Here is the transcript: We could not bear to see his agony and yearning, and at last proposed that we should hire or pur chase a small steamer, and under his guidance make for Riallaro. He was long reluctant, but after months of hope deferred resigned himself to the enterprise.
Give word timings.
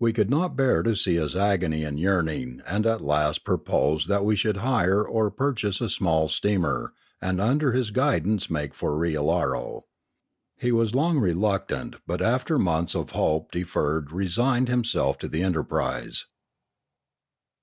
We 0.00 0.14
could 0.14 0.30
not 0.30 0.56
bear 0.56 0.82
to 0.82 0.96
see 0.96 1.16
his 1.16 1.36
agony 1.36 1.84
and 1.84 2.00
yearning, 2.00 2.62
and 2.66 2.86
at 2.86 3.02
last 3.02 3.44
proposed 3.44 4.08
that 4.08 4.24
we 4.24 4.34
should 4.34 4.56
hire 4.56 5.06
or 5.06 5.30
pur 5.30 5.52
chase 5.52 5.82
a 5.82 5.90
small 5.90 6.28
steamer, 6.28 6.94
and 7.20 7.38
under 7.38 7.72
his 7.72 7.90
guidance 7.90 8.48
make 8.48 8.72
for 8.72 8.96
Riallaro. 8.96 9.82
He 10.56 10.72
was 10.72 10.94
long 10.94 11.18
reluctant, 11.18 11.96
but 12.06 12.22
after 12.22 12.58
months 12.58 12.94
of 12.94 13.10
hope 13.10 13.52
deferred 13.52 14.12
resigned 14.12 14.68
himself 14.70 15.18
to 15.18 15.28
the 15.28 15.42
enterprise. 15.42 16.24